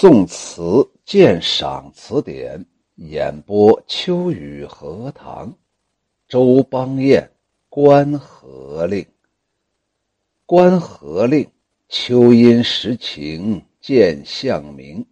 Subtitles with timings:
[0.00, 2.64] 宋词鉴赏词典
[2.94, 5.52] 演播：秋雨荷塘。
[6.28, 7.20] 周邦彦
[7.68, 9.00] 《关河令》。
[10.46, 11.50] 关河令，
[11.88, 15.04] 秋阴时晴见向明。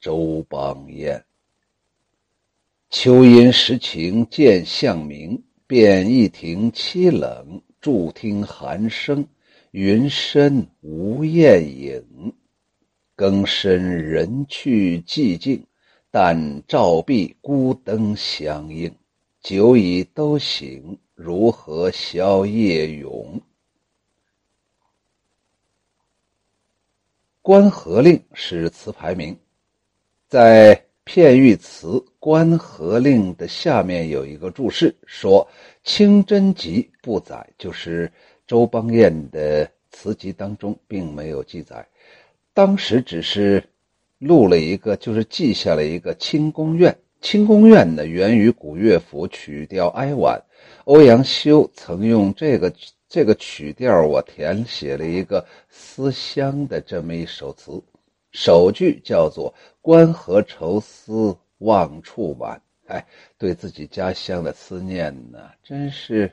[0.00, 1.24] 周邦彦。
[2.90, 9.24] 秋阴时晴见向明，便一庭凄冷，助听寒声，
[9.70, 12.34] 云深无雁影。
[13.16, 15.64] 更深人去寂静，
[16.10, 18.94] 但照壁孤灯相映。
[19.40, 23.38] 酒已都醒，如何消夜咏？
[27.42, 29.38] 《关河令》是词牌名，
[30.28, 31.88] 在片玉词
[32.18, 35.46] 《关河令》的下面有一个注释，说
[35.82, 38.10] 清真集不载，就是
[38.46, 41.86] 周邦彦的词集当中并没有记载。
[42.54, 43.64] 当时只是
[44.18, 46.96] 录了一个，就是记下了一个清宫怨。
[47.20, 50.40] 清宫怨呢，源于古乐府曲调哀婉。
[50.84, 52.72] 欧阳修曾用这个
[53.08, 57.82] 这个曲调，我填写了一个思乡的这么一首词。
[58.30, 59.52] 首句叫做
[59.82, 63.04] “关河愁思望处晚”，哎，
[63.36, 66.30] 对自己家乡的思念呢，真是。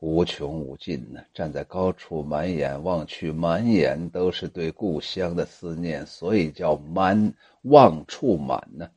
[0.00, 8.88] 无穷无尽呢，站在高处，满眼望去，满眼都是对故乡的思念，所以叫满望处满呢。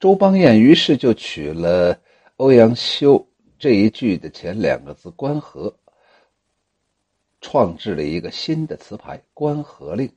[0.00, 2.00] 周邦彦于是就取了
[2.36, 3.26] 欧阳修
[3.58, 5.76] 这一句的前两个字“关河”，
[7.42, 10.10] 创制了一个新的词牌“关河令”。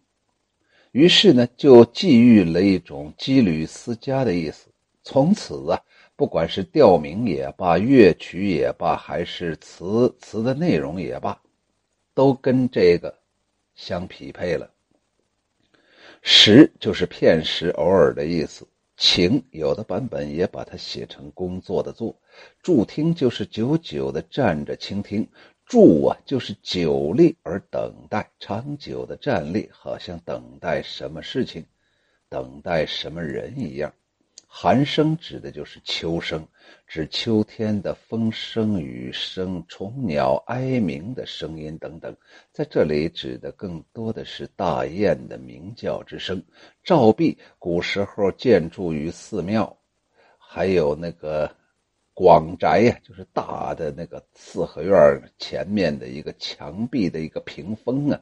[0.94, 4.70] 于是呢，就寄寓了一种羁旅思家的意思。
[5.04, 5.82] 从此啊。
[6.18, 11.40] 不管是调名也罢，乐曲也罢，还是词词的内容也罢，
[12.14, 13.18] 都跟这个
[13.76, 14.70] 相匹配了。
[16.24, 18.68] 时就是片时、偶尔的意思。
[18.98, 22.20] 情有的版本也把它写成工作的作。
[22.64, 25.28] 助听就是久久的站着倾听。
[25.68, 31.64] 助啊，就是久立而等待，长久的站立，好像等待什么事情，
[32.28, 33.94] 等待什么人一样。
[34.50, 36.48] 寒声指的就是秋声，
[36.88, 42.16] 指秋天的风声、雨声、虫鸟哀鸣的声音等等。
[42.52, 46.42] 在这里指的更多的是大雁的鸣叫之声。
[46.84, 49.78] 照壁，古时候建筑于寺庙，
[50.40, 51.54] 还有那个
[52.14, 54.96] 广宅呀，就是大的那个四合院
[55.38, 58.20] 前面的一个墙壁的一个屏风啊，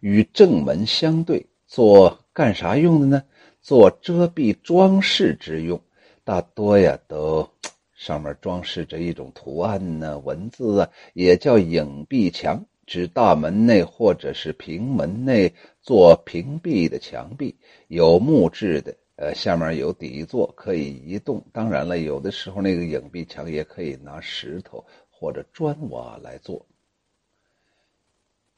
[0.00, 3.22] 与正门相对，做干啥用的呢？
[3.64, 5.80] 做遮蔽装饰之用，
[6.22, 7.48] 大多呀都
[7.96, 17.56] 上面装饰着一种图案呢，文字啊，也叫影壁墙，指大门内或者是平门内做屏蔽的墙壁，
[17.88, 21.42] 有木质的，呃，下面有底座可以移动。
[21.50, 26.66] 当然了，有的时候那个影壁墙也可以拿石头或者砖瓦来做。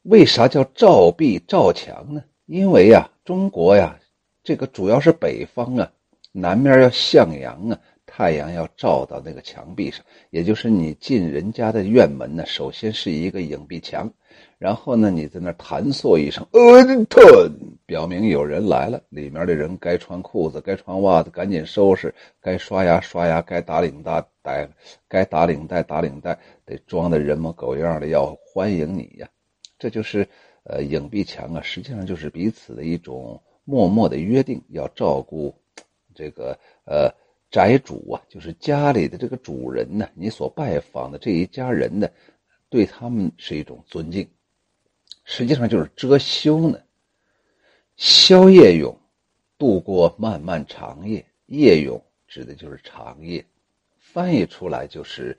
[0.01, 2.21] 为啥叫照壁照墙呢？
[2.45, 3.97] 因为呀，中国呀。
[4.47, 5.91] 这个主要是北方啊，
[6.31, 14.09] 南面要向阳啊，太阳要照到那个墙壁上，也就是你进人家的院门呢，首先是一个影壁墙，
[14.57, 17.51] 然后呢，你在那弹嗦一声，呃，特
[17.85, 24.69] 表明有人来了，里面的人该穿裤子，该穿袜子，赶紧收拾，该刷牙刷牙，该打领带带，
[25.09, 29.27] 该打领带打领带，得装的人模狗样的要欢迎你呀，
[29.77, 30.25] 这就是
[30.63, 33.41] 呃影壁墙啊，实际上就是彼此的一种。
[33.69, 35.53] 默默的约定要照顾
[36.15, 37.13] 这个呃
[37.51, 42.07] 宅主啊，就是家里的这个主人呢，你所拜访的这一家人呢，
[42.69, 44.25] 对他们是一种尊敬，
[45.25, 46.79] 实际上就是遮羞呢。
[47.97, 48.97] 宵夜咏，
[49.57, 51.25] 度过漫漫长夜。
[51.47, 53.43] 夜咏指的就是长夜，
[53.99, 55.37] 翻译出来就是：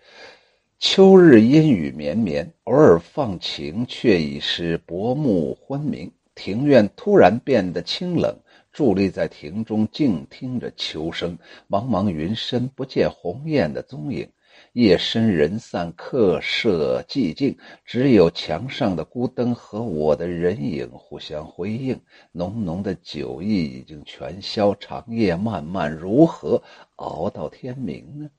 [0.79, 6.13] 秋日阴雨绵绵，偶尔放晴，却已是薄暮昏明。
[6.39, 8.39] 庭院突然变得清冷，
[8.73, 11.37] 伫立在庭中，静听着秋声。
[11.69, 14.31] 茫茫云深，不见鸿雁的踪影。
[14.73, 22.01] 夜深人散，客舍寂静，只有墙上的孤灯和我的人影互相辉映。
[22.31, 26.63] 浓浓的酒意已经全消，长夜漫漫，如何
[26.97, 28.31] 熬到天明呢？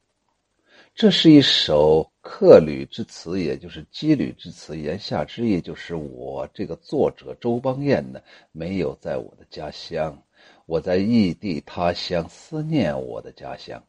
[1.00, 4.78] 这是一首客旅之词，也就是羁旅之词。
[4.78, 8.20] 言下之意就是我这个作者周邦彦呢，
[8.52, 10.22] 没有在我的家乡，
[10.66, 13.82] 我在异地他乡思念我的家乡。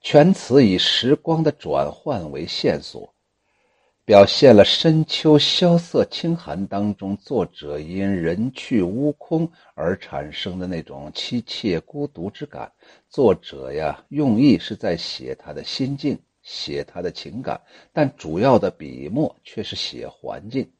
[0.00, 3.13] 全词以时光的转换为线索，
[4.06, 12.70] 表现了深秋萧瑟清寒当中，作者因人去屋空而产生的那种凄切孤独之感。
[13.08, 17.58] 作者呀，用意是在写他的心境，写他的情感，
[17.94, 20.70] 但主要的笔墨却是写环境。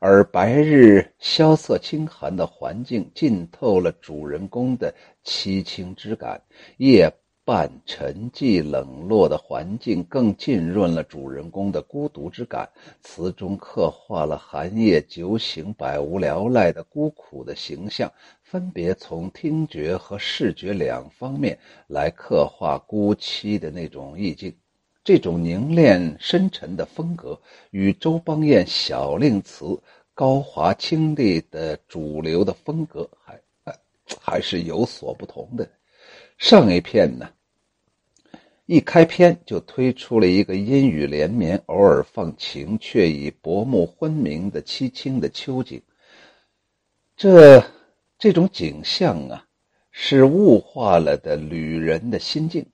[0.00, 4.92] 而白日萧瑟清寒的环境，浸透了主人公的
[5.24, 6.36] 凄清之感；
[6.78, 7.08] 夜。
[7.48, 12.68] 半沉寂冷落的环境，更浸润了主人公的孤独之感。
[13.00, 18.12] 词中刻画了寒夜酒醒、百无聊赖的孤苦的形象，
[18.42, 24.54] 分别从听觉和视觉两方面来刻画孤凄的那种意境。
[25.02, 27.40] 这种凝练深沉的风格，
[27.70, 29.64] 与周邦彦小令词
[30.12, 33.78] 高华清丽的主流的风格还还
[34.20, 35.66] 还是有所不同的。
[36.36, 37.26] 上一片呢？
[38.68, 45.80] 一开篇就推出了一个阴雨连绵、偶尔放晴却已薄暮昏明的凄清的秋景。
[47.16, 47.64] 这
[48.18, 49.42] 这种景象啊，
[49.90, 52.66] 是物化了的旅人的心境。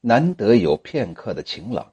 [0.00, 1.92] 难得有片刻的晴朗，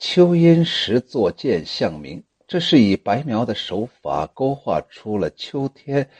[0.00, 2.20] 秋阴时作见向明。
[2.48, 6.10] 这是以白描的手法勾画出了秋天，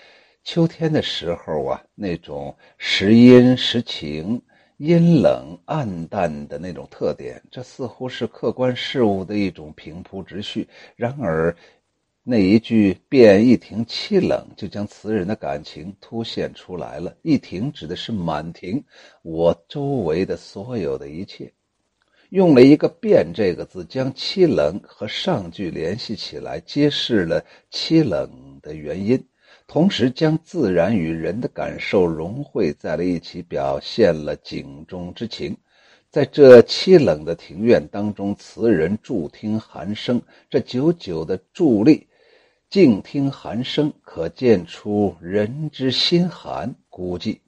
[0.45, 4.41] 秋天的时候啊，那种时阴时晴。
[4.79, 10.69] 阴冷暗淡的那种特点，这似乎是客观事物的一种平铺直叙。
[10.95, 11.55] 然而，
[12.23, 17.13] 那一句“便一庭凄冷”，就将词人的感情凸显出来了。
[17.23, 18.81] 一庭指的是满庭，
[19.23, 21.53] 我周围的所有的一切。
[22.31, 28.31] 用了一个“便”这个字，将凄冷和上句联系起来，揭示了凄冷
[28.63, 29.21] 的原因。
[29.69, 35.55] 同时，将自然与人的感受融汇在了一起，表现了景中之情。
[36.09, 42.07] 在这凄冷的庭院当中，词人助听寒声，这久久的伫立，
[42.71, 47.39] 静听寒声，可见出人之心寒孤寂。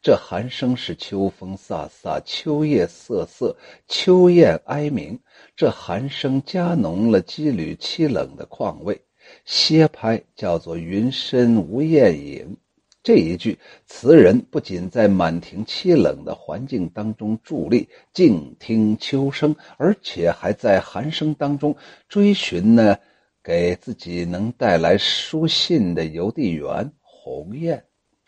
[0.00, 3.54] 这寒声是秋风飒飒，秋叶瑟瑟，
[3.86, 5.18] 秋雁哀鸣。
[5.54, 8.98] 这寒声加浓了羁旅凄冷的况味。
[9.44, 12.56] 歇拍叫做“云深无雁影”，
[13.02, 21.76] 这一句词人不仅在满庭凄冷的环境当中伫立静听秋声，而且还在寒声当中
[22.08, 22.96] 追寻呢，
[23.44, 27.84] 给自己能带来书信的邮递员鸿雁。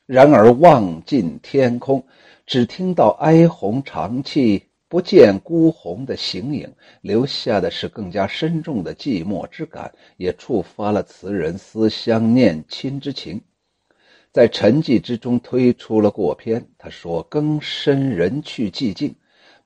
[0.06, 2.06] 然而望尽天空，
[2.46, 4.67] 只听到哀鸿长泣。
[4.90, 13.38] 不见孤鸿的形影，留下的是更加深重的寂寞之感，也触发了词人思乡念亲之情，
[14.32, 16.66] 在沉寂之中推出了过篇。
[16.78, 19.14] 他说：“更深人去寂静，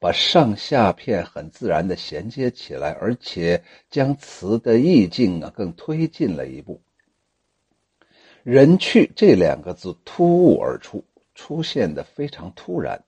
[0.01, 6.83] 把上下片很自然的衔接起来，而且将词的意境啊更推进了一步。
[8.43, 11.05] 人去这两个字突兀而出，
[11.37, 13.01] 出现的非常突然。”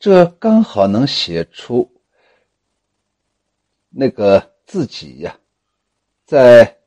[0.00, 1.92] 这刚好能写出
[3.90, 5.38] 那个自己呀，
[6.24, 6.78] 在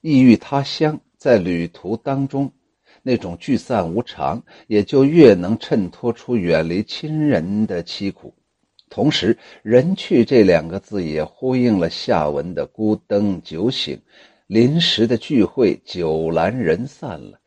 [0.00, 2.50] 异域他乡，在旅途当中
[3.02, 8.34] 那种聚散无常，也就越能衬托出远离亲人的凄苦。
[8.88, 14.00] 同时，“人去”这两个字也呼应了下文的孤灯酒醒，
[14.46, 17.38] 临时的聚会，酒阑人散了。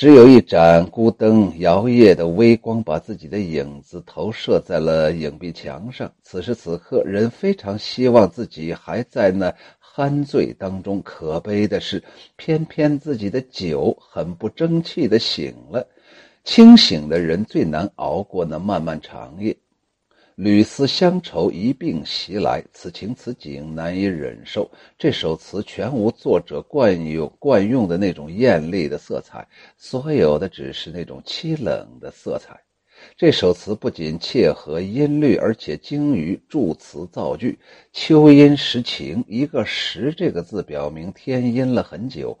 [0.00, 6.10] 只有一盏孤灯摇曳的微光，把自己的影子投射在了影壁墙上。
[6.22, 9.54] 此时此刻，人非常希望自己还在那
[9.94, 11.02] 酣醉当中。
[11.02, 12.02] 可悲的是，
[12.36, 15.86] 偏偏自己的酒很不争气的醒了。
[16.44, 19.54] 清醒的人最难熬过那漫漫长夜。
[20.42, 24.70] 缕丝乡愁一并袭来，此情此景难以忍受。
[24.96, 32.58] 这首词全无作者惯用惯用的那种艳丽的色彩，所有的只是那种凄冷的色彩。
[33.18, 37.58] 这首词不仅切合音律，而且精于助词造句。
[37.92, 42.38] 秋阴时晴，一个“时”这个字表明天阴了很久，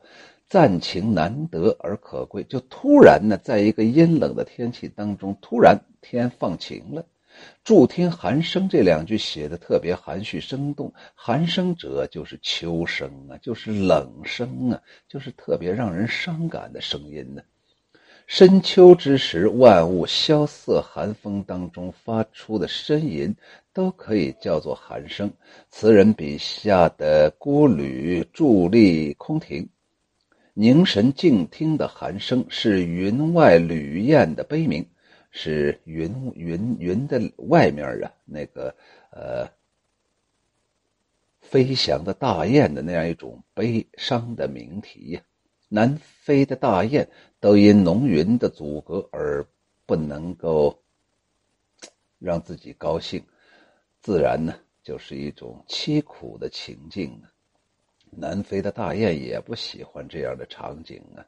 [0.48, 2.42] 暂晴难得而可贵。
[2.44, 7.04] 就突然呢，在一个阴冷的天气当中，突然天放晴了。
[7.62, 17.42] 助听寒声这两句写的特别含蓄生动，寒声者就是秋声啊，就是冷声啊，就是特别让人伤感的声音呢。
[18.26, 23.34] 深秋之时，万物萧瑟，寒风当中发出的呻吟，
[23.72, 25.32] 都可以叫做寒声。
[25.68, 29.68] 词人笔下的孤旅伫立空庭，
[30.54, 34.86] 凝神静听的寒声，是云外旅雁的悲鸣。
[35.30, 38.74] 是云云云的外面啊，那个
[39.12, 39.48] 呃，
[41.40, 45.22] 飞翔的大雁的那样一种悲伤的鸣啼呀。
[45.68, 47.08] 南飞的大雁
[47.38, 49.46] 都因浓云的阻隔而
[49.86, 50.76] 不能够
[52.18, 53.24] 让自己高兴，
[54.02, 57.30] 自然呢就是一种凄苦的情境啊。
[58.10, 61.24] 南飞的大雁也不喜欢这样的场景啊。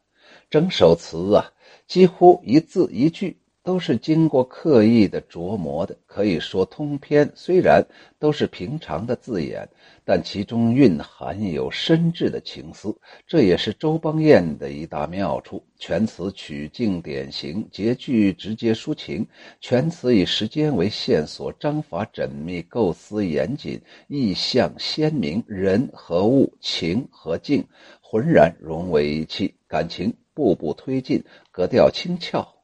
[0.51, 1.47] 整首词啊，
[1.87, 3.39] 几乎一字一句。
[3.65, 7.81] 都是经过刻意的琢磨的，可以说通篇虽然
[8.19, 9.69] 都是平常的字眼，
[10.05, 12.93] 但其中蕴含有深挚的情思，
[13.25, 15.63] 这也是周邦彦的一大妙处。
[15.79, 19.25] 全词取境典型，结句直接抒情，
[19.61, 27.65] 全词以时间为线索，章法缜密，构思严谨，意象鲜明，人和物、情和境
[28.01, 32.62] 浑然融为一气，感情步步推进，格调轻俏。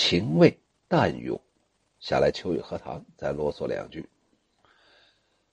[0.00, 1.40] 情味淡用，
[1.98, 4.08] 下来秋雨荷塘再啰嗦两句。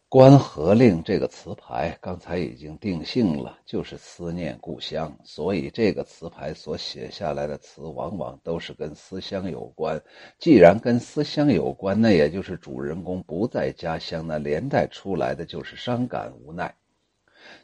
[0.08, 10.00] 关河令这个词牌刚才已经定性了，就是思念故乡，所以这个词牌所写下来的词往往都是跟思乡有关。
[10.38, 16.72] 既然跟思乡有关，那也就是主人公不在家乡，那连带出来的就是伤感无奈。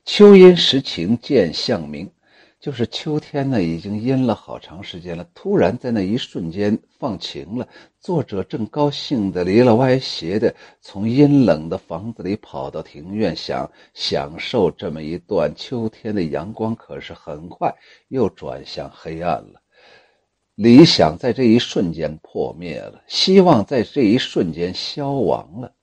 [0.04, 2.12] 秋阴时晴见向明。
[2.62, 5.28] 就是秋天呢，已经阴了好长时间了。
[5.34, 7.68] 突然在那一瞬间放晴了，
[8.00, 16.76] 作者正高兴的离了歪斜的，从阴冷的房子里跑到庭院，想享受这么一段秋天的阳光。
[16.76, 17.74] 可是很快
[18.10, 19.60] 又转向黑暗了，
[20.54, 25.74] 理想在这一瞬间破灭了，希望在这一瞬间消亡了。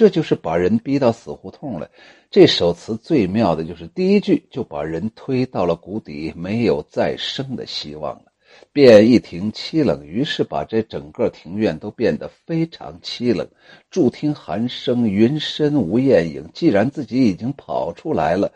[0.00, 1.90] 这就是把人逼到死胡同了。
[2.30, 8.32] 这首词最妙的就是第一句就把人推到了谷底，没有再生的希望了。
[8.72, 13.46] 便一庭凄冷，于是把这整个庭院都变得非常凄冷。
[13.90, 16.48] 助听寒声，云深无雁影。
[16.54, 18.50] 既然自己已经跑出来了，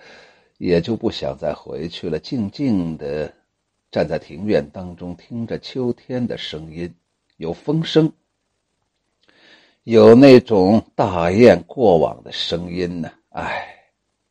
[0.56, 3.30] 也就不想再回去了，静静的
[3.90, 6.90] 站在庭院当中，听着秋天的声音，
[7.36, 8.10] 有风声。
[9.84, 13.68] 有那种大雁过往的声音呢，唉，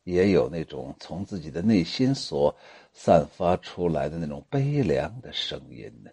[0.02, 2.52] 也有那种从自己的内心所
[2.92, 6.10] 散发出来的那种悲凉的声音呢。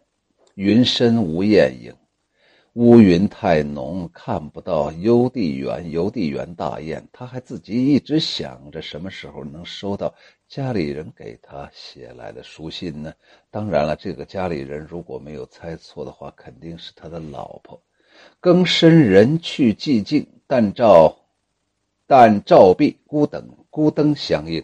[0.53, 1.91] 云深无雁影，
[2.73, 5.89] 乌云太浓，看不到邮递员。
[5.89, 10.13] 邮递员大雁，他还自己一直想着什么时候能收到
[10.47, 13.11] 家里人给他写来的书信呢？
[13.49, 17.81] 当然了，这个家里人如果没有猜错的话，肯定是他的老婆。
[18.39, 21.15] 更深人去寂静，但照，
[22.07, 24.63] 但照壁孤灯孤灯相映。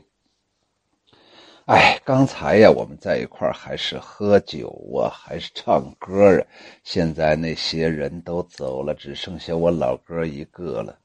[1.66, 6.48] 哎，刚才呀，我们在一块还是喝酒啊，还是唱歌啊。
[6.84, 10.98] 现在那些人都走了，只剩下我老哥一个了。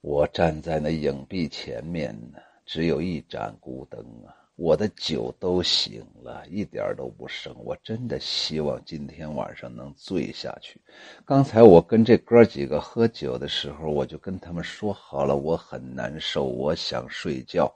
[0.00, 4.32] 我站在那影壁前面呢，只有一盏孤灯啊。
[4.60, 7.50] 我的酒都醒了，一点都不剩。
[7.64, 10.78] 我真的希望今天晚上能醉下去。
[11.24, 17.72] 刚才我跟这哥几个喝酒的时候，我就跟他们说好了，我很难受，我想睡觉。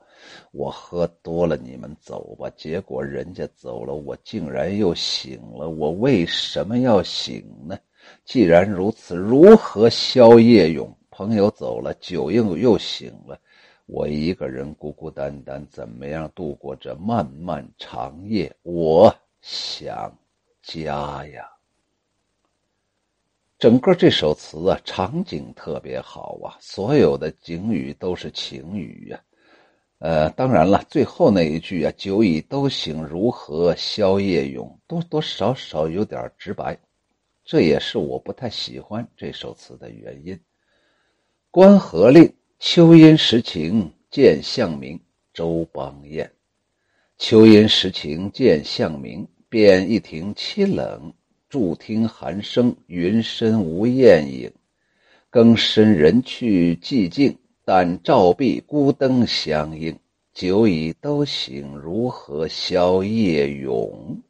[0.51, 2.47] 我喝多了，你们走吧。
[2.55, 5.67] 结果人家走了，我竟然又醒了。
[5.67, 7.75] 我为什么要醒呢？
[8.25, 10.95] 既然如此，如何消夜涌？
[11.09, 13.39] 朋友走了，酒又又醒了。
[13.87, 18.53] 我一个人孤孤单单，怎么样度过这漫漫长夜？
[18.63, 20.11] 我想
[20.63, 21.47] 家呀。
[23.59, 29.23] 整个这首词啊，场景特别好啊，所有的景语都是情语呀。
[29.99, 36.77] 呃，当然了，最后那一句啊，“酒已都醒，如何消夜涌”，多多少少有点直白，
[37.43, 40.37] 这也是我不太喜欢这首词的原因。
[41.51, 42.33] 关河令。
[42.57, 44.97] 秋阴时晴见向明，
[45.33, 46.31] 周邦彦。
[47.17, 51.13] 秋阴时晴见向明，便一庭凄冷，
[51.49, 54.51] 助听寒声，云深无雁影。
[55.29, 59.99] 更深人去寂静，但照壁孤灯相映。
[60.33, 64.21] 酒已都醒，如何消夜永？